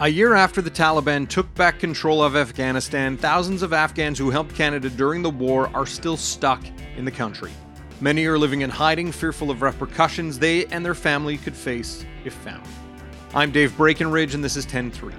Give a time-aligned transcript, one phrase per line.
[0.00, 4.54] A year after the Taliban took back control of Afghanistan, thousands of Afghans who helped
[4.54, 6.64] Canada during the war are still stuck
[6.96, 7.50] in the country.
[8.00, 12.32] Many are living in hiding, fearful of repercussions they and their family could face if
[12.32, 12.64] found.
[13.34, 15.12] I'm Dave Breckenridge, and this is 10 3.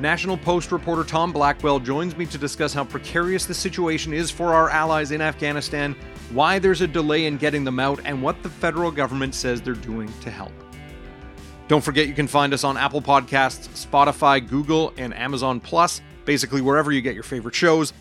[0.00, 4.52] National Post reporter Tom Blackwell joins me to discuss how precarious the situation is for
[4.52, 5.96] our allies in Afghanistan,
[6.30, 9.72] why there's a delay in getting them out, and what the federal government says they're
[9.72, 10.52] doing to help.
[11.68, 16.60] Don't forget you can find us on Apple Podcasts, Spotify, Google, and Amazon Plus, basically
[16.60, 17.92] wherever you get your favorite shows.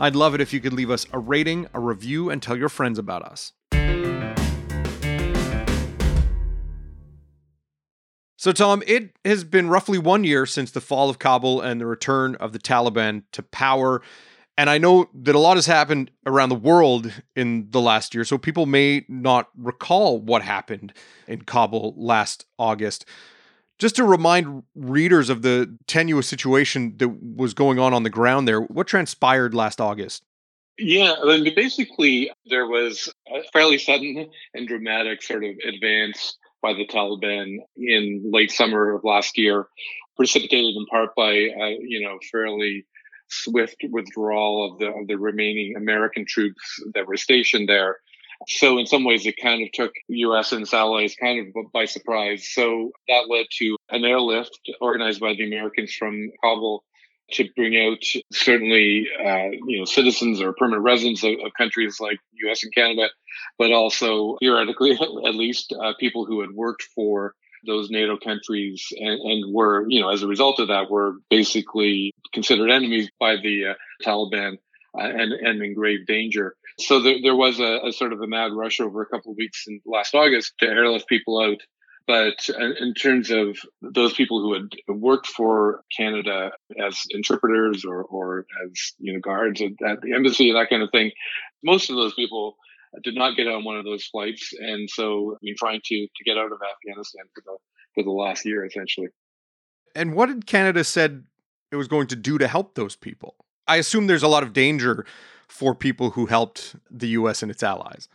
[0.00, 2.68] I'd love it if you could leave us a rating, a review, and tell your
[2.68, 3.52] friends about us.
[8.36, 11.86] So, Tom, it has been roughly one year since the fall of Kabul and the
[11.86, 14.02] return of the Taliban to power.
[14.62, 18.22] And I know that a lot has happened around the world in the last year,
[18.22, 20.92] so people may not recall what happened
[21.26, 23.04] in Kabul last August.
[23.80, 28.46] Just to remind readers of the tenuous situation that was going on on the ground
[28.46, 30.22] there, what transpired last August?
[30.78, 31.16] Yeah,
[31.56, 38.30] basically, there was a fairly sudden and dramatic sort of advance by the Taliban in
[38.32, 39.66] late summer of last year,
[40.14, 42.86] precipitated in part by uh, you know fairly
[43.32, 47.98] swift withdrawal of the of the remaining American troops that were stationed there.
[48.48, 50.52] So in some ways, it kind of took U.S.
[50.52, 52.48] and its allies kind of by surprise.
[52.52, 56.82] So that led to an airlift organized by the Americans from Kabul
[57.32, 62.18] to bring out certainly uh, you know citizens or permanent residents of, of, countries like
[62.44, 62.62] U.S.
[62.64, 63.08] and Canada,
[63.58, 67.34] but also theoretically at least uh, people who had worked for
[67.64, 72.14] those NATO countries and, and, were you know as a result of that were basically
[72.32, 73.74] considered enemies by the uh,
[74.04, 74.58] Taliban.
[74.94, 76.54] Uh, and, and in grave danger.
[76.78, 79.38] So there, there was a, a, sort of a mad rush over a couple of
[79.38, 81.62] weeks in last August to airlift people out
[82.06, 82.48] but
[82.80, 88.92] in terms of those people who had worked for Canada as interpreters or, or as
[88.98, 91.12] you know guards at, at the embassy, that kind of thing,
[91.62, 92.56] most of those people
[93.02, 96.36] did not get on one of those flights, and so been trying to to get
[96.36, 97.56] out of Afghanistan for the
[97.94, 99.08] for the last year essentially.
[99.94, 101.24] And what did Canada said
[101.70, 103.36] it was going to do to help those people?
[103.66, 105.04] I assume there's a lot of danger
[105.48, 107.42] for people who helped the U.S.
[107.42, 108.08] and its allies.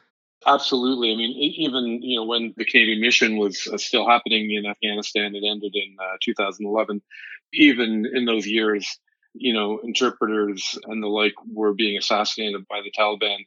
[0.46, 1.12] Absolutely.
[1.12, 5.36] I mean, even you know when the Canadian mission was uh, still happening in Afghanistan,
[5.36, 7.02] it ended in uh, 2011.
[7.54, 9.00] Even in those years,
[9.34, 13.40] you know, interpreters and the like were being assassinated by the Taliban.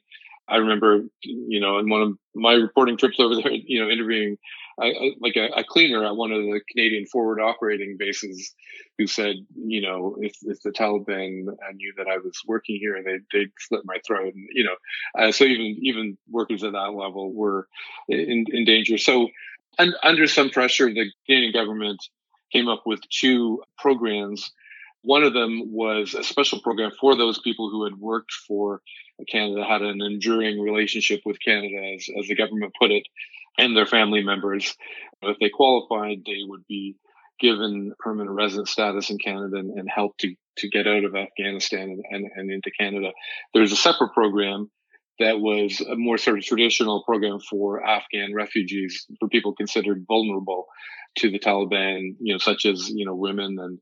[0.47, 4.37] I remember, you know, in one of my reporting trips over there, you know, interviewing
[4.79, 8.53] I, like a, a, cleaner at one of the Canadian forward operating bases
[8.97, 13.21] who said, you know, if, if the Taliban knew that I was working here, they'd,
[13.31, 14.33] they'd slit my throat.
[14.33, 14.75] And, you know,
[15.19, 17.67] uh, so even, even workers at that level were
[18.07, 18.97] in, in danger.
[18.97, 19.29] So
[19.77, 22.03] and under some pressure, the Canadian government
[22.51, 24.51] came up with two programs.
[25.03, 28.81] One of them was a special program for those people who had worked for
[29.29, 33.03] Canada, had an enduring relationship with Canada, as, as the government put it
[33.57, 34.75] and their family members.
[35.21, 36.95] If they qualified, they would be
[37.39, 41.89] given permanent resident status in Canada and, and help to, to get out of Afghanistan
[41.89, 43.11] and, and, and into Canada.
[43.53, 44.69] There's a separate program
[45.19, 50.67] that was a more sort of traditional program for Afghan refugees, for people considered vulnerable
[51.17, 53.79] to the Taliban, you know, such as, you know, women and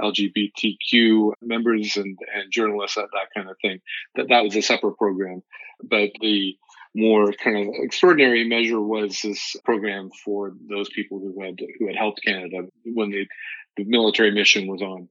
[0.00, 3.80] LGBTQ members and, and journalists, that, that kind of thing.
[4.14, 5.42] That, that was a separate program.
[5.82, 6.56] But the
[6.94, 11.96] more kind of extraordinary measure was this program for those people who had who had
[11.96, 13.26] helped Canada when the,
[13.76, 15.08] the military mission was on.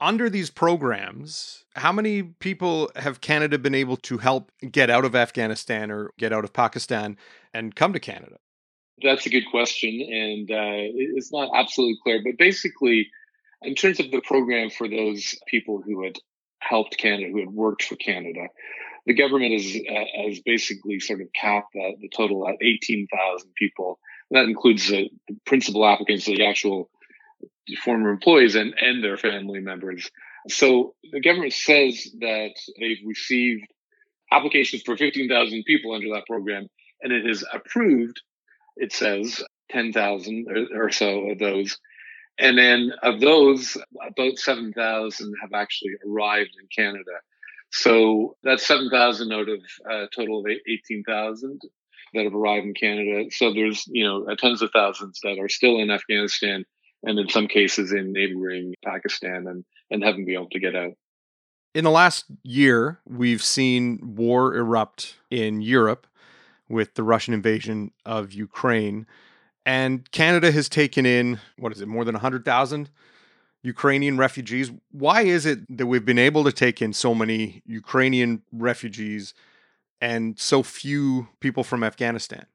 [0.00, 5.16] Under these programs, how many people have Canada been able to help get out of
[5.16, 7.16] Afghanistan or get out of Pakistan
[7.52, 8.36] and come to Canada?
[9.02, 12.20] That's a good question, and uh, it's not absolutely clear.
[12.24, 13.08] But basically,
[13.62, 16.16] in terms of the program for those people who had
[16.60, 18.48] helped Canada, who had worked for Canada,
[19.06, 23.98] the government has, uh, has basically sort of capped the, the total at 18,000 people.
[24.30, 25.10] And that includes the
[25.46, 26.90] principal applicants, the actual
[27.76, 30.10] former employees and, and their family members.
[30.48, 33.66] So the government says that they've received
[34.32, 36.68] applications for 15,000 people under that program,
[37.02, 38.20] and it has approved,
[38.76, 41.78] it says, 10,000 or, or so of those.
[42.38, 43.76] And then of those,
[44.06, 47.10] about 7,000 have actually arrived in Canada.
[47.70, 49.60] So that's 7,000 out of
[49.90, 51.60] a total of 18,000
[52.14, 53.30] that have arrived in Canada.
[53.30, 56.64] So there's, you know, tens of thousands that are still in Afghanistan
[57.02, 60.92] and in some cases in neighboring Pakistan and, and haven't been able to get out.
[61.74, 66.06] In the last year, we've seen war erupt in Europe
[66.68, 69.06] with the Russian invasion of Ukraine.
[69.64, 72.90] And Canada has taken in, what is it, more than 100,000
[73.62, 74.70] Ukrainian refugees.
[74.90, 79.34] Why is it that we've been able to take in so many Ukrainian refugees
[80.00, 82.46] and so few people from Afghanistan?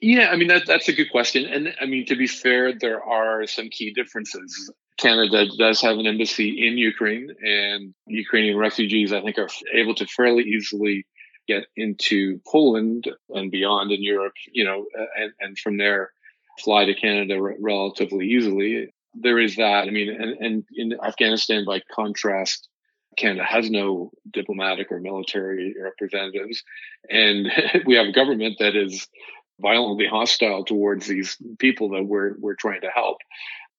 [0.00, 3.02] Yeah, I mean that that's a good question, and I mean to be fair, there
[3.02, 4.70] are some key differences.
[4.96, 10.06] Canada does have an embassy in Ukraine, and Ukrainian refugees, I think, are able to
[10.06, 11.06] fairly easily
[11.48, 14.84] get into Poland and beyond in Europe, you know,
[15.16, 16.10] and, and from there
[16.60, 18.92] fly to Canada re- relatively easily.
[19.14, 19.88] There is that.
[19.88, 22.68] I mean, and, and in Afghanistan, by contrast,
[23.16, 26.62] Canada has no diplomatic or military representatives.
[27.08, 27.48] And
[27.86, 29.08] we have a government that is
[29.60, 33.18] violently hostile towards these people that we're, we're trying to help.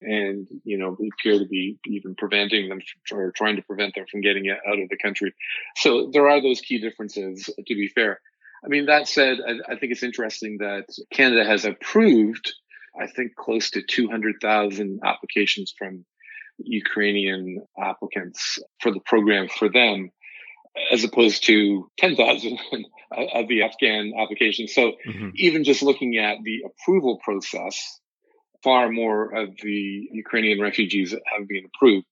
[0.02, 2.80] And, you know, we appear to be even preventing them
[3.12, 5.34] or trying to prevent them from getting out of the country.
[5.78, 8.20] So there are those key differences, to be fair.
[8.64, 12.54] I mean, that said, I, I think it's interesting that Canada has approved,
[13.00, 16.06] I think, close to 200,000 applications from
[16.58, 20.12] Ukrainian applicants for the program for them,
[20.92, 22.60] as opposed to 10,000
[23.12, 24.74] of the Afghan applications.
[24.74, 25.30] So mm-hmm.
[25.36, 28.00] even just looking at the approval process,
[28.64, 32.06] far more of the Ukrainian refugees have been approved.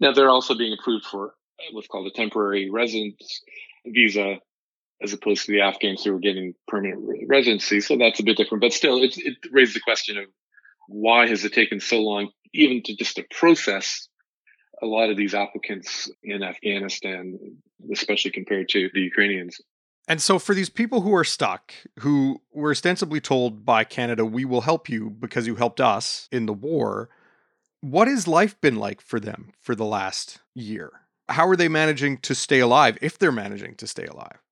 [0.00, 1.34] Now they're also being approved for
[1.72, 3.42] what's called a temporary residence
[3.86, 4.38] visa,
[5.02, 7.80] as opposed to the Afghans who are getting permanent residency.
[7.80, 10.24] So that's a bit different, but still, it, it raises the question of
[10.88, 14.08] why has it taken so long, even to just to process
[14.82, 17.38] a lot of these applicants in Afghanistan,
[17.92, 19.60] especially compared to the Ukrainians.
[20.10, 24.44] And so, for these people who are stuck, who were ostensibly told by Canada, we
[24.44, 27.08] will help you because you helped us in the war,
[27.80, 30.90] what has life been like for them for the last year?
[31.28, 34.42] How are they managing to stay alive, if they're managing to stay alive?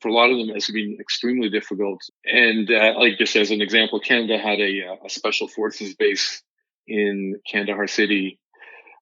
[0.00, 2.00] For a lot of them, it's been extremely difficult.
[2.24, 6.42] And uh, like just as an example, Canada had a, uh, a special forces base
[6.88, 8.40] in Kandahar City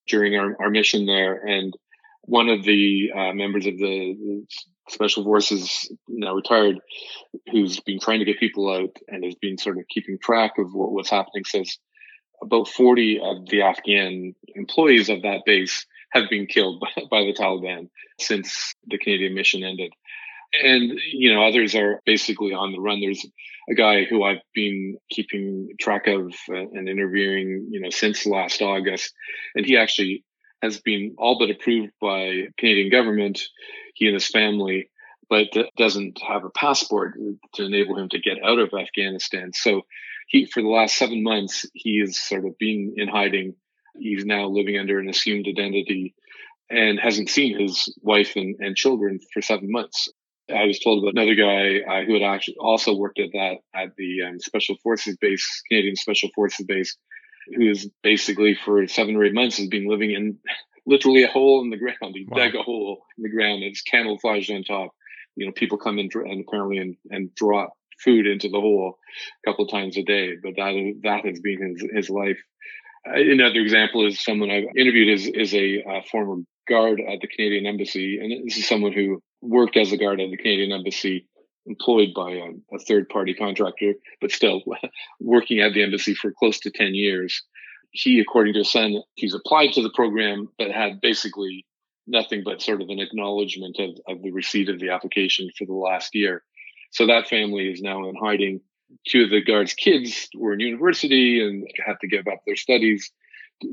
[0.08, 1.37] during our, our mission there.
[1.46, 1.72] And
[2.22, 4.46] one of the uh, members of the, the,
[4.92, 6.78] special forces, now retired,
[7.50, 10.72] who's been trying to get people out and has been sort of keeping track of
[10.72, 11.78] what, what's happening, says
[12.42, 17.34] about 40 of the Afghan employees of that base have been killed by, by the
[17.34, 17.88] Taliban
[18.20, 19.92] since the Canadian mission ended.
[20.62, 23.00] And, you know, others are basically on the run.
[23.00, 23.24] There's
[23.70, 28.61] a guy who I've been keeping track of uh, and interviewing, you know, since last
[28.61, 29.14] August.
[29.54, 30.25] And he actually
[30.62, 33.40] has been all but approved by Canadian government,
[33.95, 34.88] he and his family,
[35.28, 37.14] but doesn't have a passport
[37.54, 39.50] to enable him to get out of Afghanistan.
[39.52, 39.83] So
[40.28, 43.54] he, for the last seven months, he is sort of being in hiding.
[43.99, 46.14] He's now living under an assumed identity
[46.71, 50.09] and hasn't seen his wife and, and children for seven months.
[50.50, 53.95] I was told about another guy uh, who had actually also worked at that at
[53.97, 56.97] the um, Special Forces base, Canadian Special Forces base,
[57.54, 60.38] who is basically for seven or eight months has been living in
[60.87, 62.14] literally a hole in the ground.
[62.14, 62.38] He wow.
[62.38, 63.62] dug a hole in the ground.
[63.62, 64.90] It's camouflaged on top.
[65.37, 67.72] You know, people come in and apparently and, and drop
[68.02, 68.99] food into the hole
[69.44, 70.34] a couple of times a day.
[70.42, 72.38] But that that has been his his life.
[73.08, 77.28] Uh, another example is someone I've interviewed is is a uh, former guard at the
[77.28, 81.26] Canadian Embassy, and this is someone who worked as a guard at the Canadian Embassy,
[81.66, 84.62] employed by a, a third party contractor, but still
[85.21, 87.42] working at the embassy for close to 10 years.
[87.90, 91.66] He, according to his son, he's applied to the program, but had basically
[92.07, 95.75] nothing but sort of an acknowledgement of, of the receipt of the application for the
[95.75, 96.42] last year.
[96.90, 98.61] So that family is now in hiding.
[99.09, 103.11] Two of the guards' kids were in university and had to give up their studies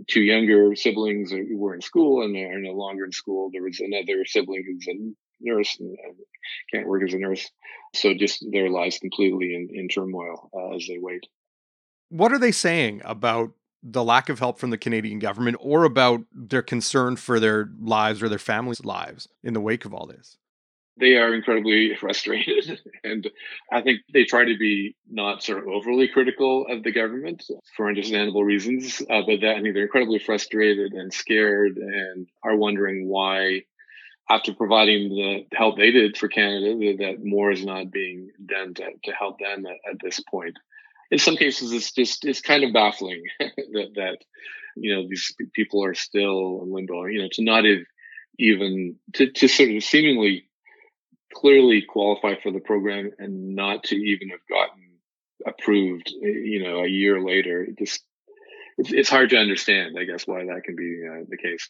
[0.07, 3.49] two younger siblings were in school and they're no longer in school.
[3.51, 5.97] There was another sibling who's a nurse and
[6.73, 7.49] can't work as a nurse.
[7.95, 11.25] So just their lives completely in, in turmoil uh, as they wait.
[12.09, 16.21] What are they saying about the lack of help from the Canadian government or about
[16.33, 20.37] their concern for their lives or their families' lives in the wake of all this?
[20.99, 22.79] They are incredibly frustrated.
[23.03, 23.29] and
[23.71, 27.43] I think they try to be not sort of overly critical of the government
[27.77, 29.01] for understandable reasons.
[29.01, 33.61] Uh, but that, I think they're incredibly frustrated and scared and are wondering why,
[34.29, 38.85] after providing the help they did for Canada, that more is not being done to,
[39.03, 40.57] to help them at, at this point.
[41.11, 44.17] In some cases it's just it's kind of baffling that that
[44.75, 47.63] you know these people are still in limbo you know to not
[48.37, 50.47] even to, to sort of seemingly
[51.33, 54.83] clearly qualify for the program and not to even have gotten
[55.47, 57.63] approved you know a year later.
[57.63, 58.03] It just
[58.77, 61.69] it's, it's hard to understand i guess why that can be uh, the case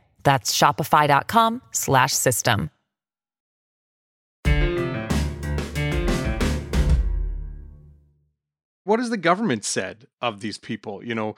[0.23, 2.69] That's shopify.com slash system.
[8.83, 11.03] what has the government said of these people?
[11.03, 11.35] You know,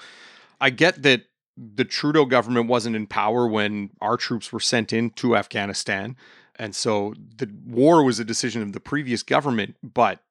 [0.60, 1.26] I get that
[1.56, 6.16] the Trudeau government wasn't in power when our troops were sent into Afghanistan.
[6.56, 10.24] And so the war was a decision of the previous government, but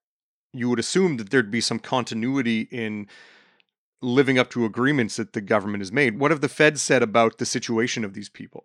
[0.52, 3.06] you would assume that there'd be some continuity in
[4.02, 6.18] living up to agreements that the government has made.
[6.18, 8.64] What have the feds said about the situation of these people?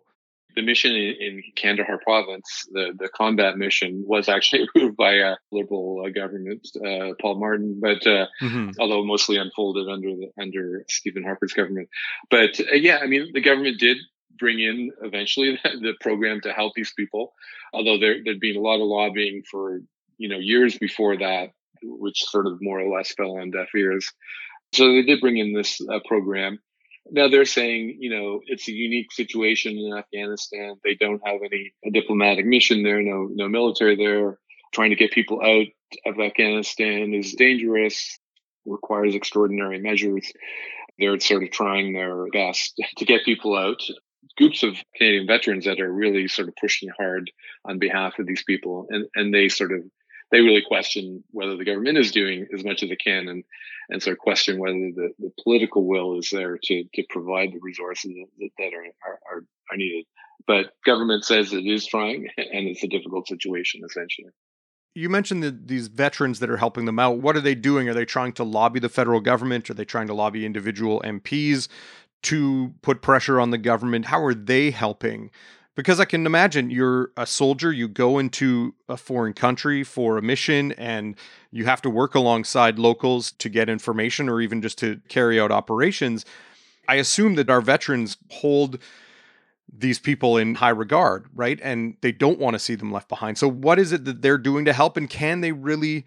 [0.58, 5.36] the mission in, in, Kandahar province, the, the combat mission, was actually approved by a
[5.52, 8.70] liberal uh, government, uh, Paul Martin, but uh, mm-hmm.
[8.80, 11.88] although mostly unfolded under the, under Stephen Harper's government.
[12.28, 13.98] But uh, yeah, I mean, the government did
[14.36, 17.34] bring in eventually the, the program to help these people,
[17.72, 19.80] although there, there'd been a lot of lobbying for
[20.16, 21.50] you know years before that,
[21.84, 24.12] which sort of more or less fell on deaf ears.
[24.72, 26.58] So they did bring in this uh, program.
[27.10, 30.76] Now they're saying, you know, it's a unique situation in Afghanistan.
[30.84, 34.38] They don't have any diplomatic mission there, no no military there.
[34.74, 35.66] Trying to get people out
[36.04, 38.18] of Afghanistan is dangerous,
[38.66, 40.30] requires extraordinary measures.
[40.98, 43.80] They're sort of trying their best to get people out.
[44.36, 47.30] Groups of Canadian veterans that are really sort of pushing hard
[47.64, 49.80] on behalf of these people, and and they sort of
[50.30, 53.44] they really question whether the government is doing as much as it can and
[53.90, 57.60] and sort of question whether the, the political will is there to to provide the
[57.60, 60.04] resources that, that are, are are needed.
[60.46, 64.30] But government says it is trying and it's a difficult situation essentially.
[64.94, 67.18] You mentioned the, these veterans that are helping them out.
[67.18, 67.88] What are they doing?
[67.88, 69.70] Are they trying to lobby the federal government?
[69.70, 71.68] Are they trying to lobby individual MPs
[72.24, 74.06] to put pressure on the government?
[74.06, 75.30] How are they helping
[75.78, 80.22] because I can imagine you're a soldier, you go into a foreign country for a
[80.22, 81.14] mission, and
[81.52, 85.52] you have to work alongside locals to get information or even just to carry out
[85.52, 86.24] operations.
[86.88, 88.80] I assume that our veterans hold
[89.72, 91.60] these people in high regard, right?
[91.62, 93.38] And they don't want to see them left behind.
[93.38, 96.06] So, what is it that they're doing to help, and can they really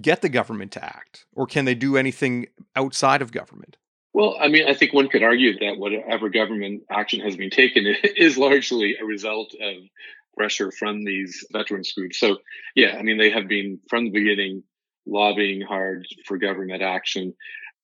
[0.00, 3.76] get the government to act, or can they do anything outside of government?
[4.12, 7.86] Well, I mean, I think one could argue that whatever government action has been taken
[8.16, 9.76] is largely a result of
[10.36, 12.18] pressure from these veterans groups.
[12.18, 12.38] So,
[12.74, 14.62] yeah, I mean, they have been from the beginning
[15.06, 17.34] lobbying hard for government action.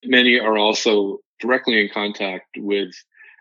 [0.04, 2.90] Many are also directly in contact with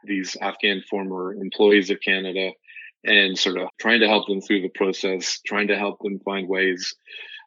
[0.05, 2.51] these Afghan former employees of Canada
[3.03, 6.47] and sort of trying to help them through the process, trying to help them find
[6.47, 6.95] ways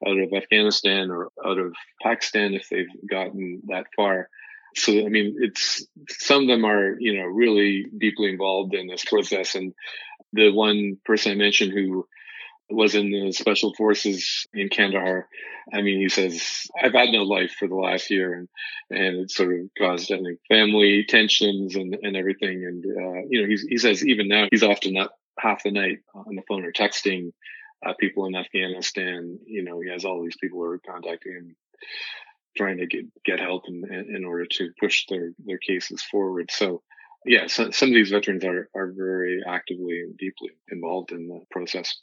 [0.06, 4.28] out of Afghanistan or out of Pakistan if they've gotten that far
[4.74, 9.04] so i mean it's some of them are you know really deeply involved in this
[9.04, 9.54] process.
[9.54, 9.74] And
[10.32, 12.06] the one person i mentioned who
[12.70, 15.26] was in the special forces in kandahar
[15.72, 18.34] i mean he says i've had no life for the last year.
[18.34, 18.48] And
[18.90, 22.64] and it sort of caused think family tensions and and everything.
[22.64, 26.34] And uh, you know he says even now he's often up half the night on
[26.34, 27.32] the phone or texting
[27.86, 29.38] uh, people in afghanistan.
[29.46, 31.56] You know he has all these people who are contacting him
[32.56, 36.50] trying to get get help in, in order to push their their cases forward.
[36.50, 36.82] So
[37.24, 41.40] yeah, so, some of these veterans are are very actively and deeply involved in the
[41.50, 41.96] process.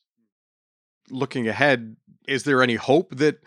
[1.09, 1.95] Looking ahead,
[2.27, 3.43] is there any hope that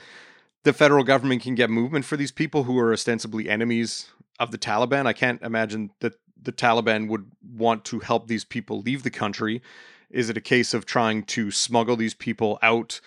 [0.65, 4.59] the federal government can get movement for these people who are ostensibly enemies of the
[4.59, 5.07] Taliban?
[5.07, 9.61] I can't imagine that the Taliban would want to help these people leave the country.
[10.09, 13.01] Is it a case of trying to smuggle these people out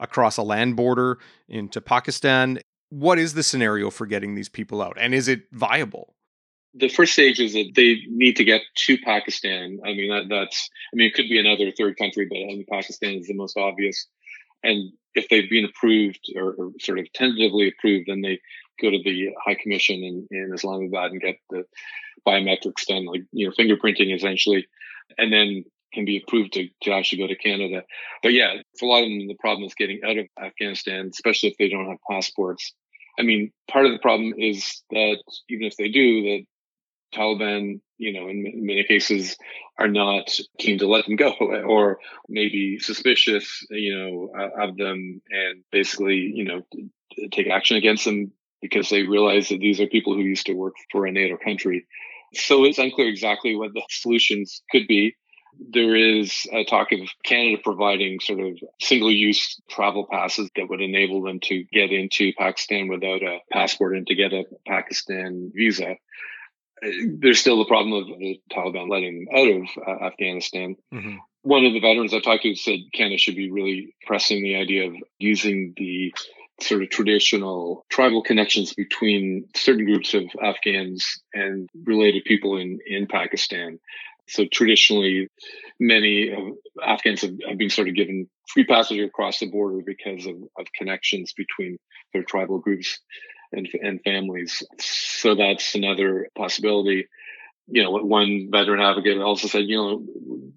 [0.00, 2.58] across a land border into Pakistan.
[2.90, 4.96] What is the scenario for getting these people out?
[4.98, 6.14] And is it viable?
[6.74, 9.80] The first stage is that they need to get to Pakistan.
[9.84, 12.66] I mean, that, that's, I mean, it could be another third country, but I mean,
[12.70, 14.06] Pakistan is the most obvious.
[14.62, 18.40] And if they've been approved or, or sort of tentatively approved, then they
[18.80, 21.64] go to the High Commission in, in Islamabad and get the
[22.26, 24.66] biometrics done, like, you know, fingerprinting essentially.
[25.16, 27.82] And then can be approved to, to actually go to Canada.
[28.22, 31.50] But yeah, for a lot of them, the problem is getting out of Afghanistan, especially
[31.50, 32.72] if they don't have passports.
[33.18, 36.44] I mean, part of the problem is that even if they do, that
[37.14, 39.36] Taliban, you know, in, in many cases
[39.78, 44.30] are not keen to let them go or maybe suspicious, you know,
[44.60, 46.62] of them and basically, you know,
[47.32, 50.74] take action against them because they realize that these are people who used to work
[50.90, 51.86] for a NATO country.
[52.34, 55.16] So it's unclear exactly what the solutions could be.
[55.58, 60.80] There is a talk of Canada providing sort of single use travel passes that would
[60.80, 65.96] enable them to get into Pakistan without a passport and to get a Pakistan visa.
[66.80, 70.76] There's still the problem of the Taliban letting them out of uh, Afghanistan.
[70.94, 71.16] Mm-hmm.
[71.42, 74.88] One of the veterans I talked to said Canada should be really pressing the idea
[74.88, 76.12] of using the
[76.60, 83.06] sort of traditional tribal connections between certain groups of Afghans and related people in, in
[83.06, 83.78] Pakistan
[84.28, 85.28] so traditionally,
[85.80, 86.32] many
[86.84, 90.66] Afghans have, have, been sort of given free passage across the border because of, of
[90.76, 91.78] connections between
[92.12, 93.00] their tribal groups
[93.52, 94.62] and, and families.
[94.78, 97.06] So that's another possibility.
[97.66, 100.02] You know, one veteran advocate also said, you know,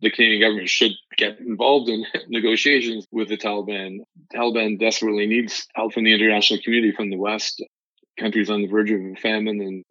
[0.01, 3.99] the Canadian government should get involved in negotiations with the Taliban.
[4.33, 7.63] Taliban desperately needs help from the international community from the West.
[8.19, 9.85] Countries on the verge of famine and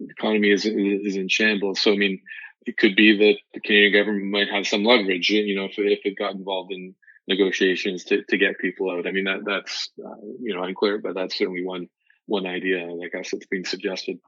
[0.00, 1.80] the economy is, is in shambles.
[1.80, 2.20] So, I mean,
[2.66, 6.00] it could be that the Canadian government might have some leverage, you know, if, if
[6.04, 6.94] it got involved in
[7.26, 9.06] negotiations to, to get people out.
[9.06, 11.88] I mean, that that's, uh, you know, unclear, but that's certainly one,
[12.26, 14.18] one idea, I guess, that's being suggested.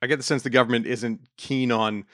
[0.00, 2.04] I get the sense the government isn't keen on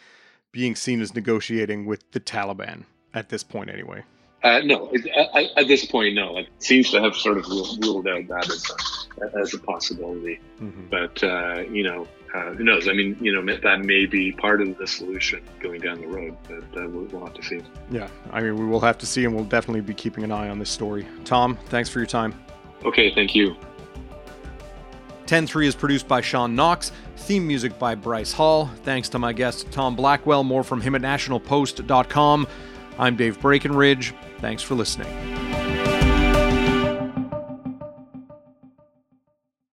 [0.52, 4.04] being seen as negotiating with the Taliban at this point, anyway.
[4.42, 6.36] Uh, no, at, at, this point, no.
[6.36, 10.38] It seems to have sort of ruled out that as a, as a possibility.
[10.60, 10.88] Mm-hmm.
[10.90, 12.88] But, uh, you know, uh, who knows?
[12.88, 16.36] I mean, you know, that may be part of the solution going down the road,
[16.48, 17.62] but uh, we'll, we'll, have to see.
[17.90, 20.48] Yeah, I mean, we will have to see, and we'll definitely be keeping an eye
[20.48, 21.06] on this story.
[21.24, 22.34] Tom, thanks for your time.
[22.84, 23.54] Okay, thank you.
[25.26, 28.68] 10-3 is produced by Sean Knox, theme music by Bryce Hall.
[28.82, 30.42] Thanks to my guest, Tom Blackwell.
[30.42, 32.48] More from him at nationalpost.com.
[32.98, 34.12] I'm Dave Breckenridge.
[34.40, 35.63] Thanks for listening.